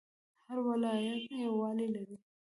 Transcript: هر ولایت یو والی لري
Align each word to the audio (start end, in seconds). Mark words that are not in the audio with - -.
هر 0.45 0.57
ولایت 0.67 1.23
یو 1.43 1.53
والی 1.61 1.87
لري 1.95 2.17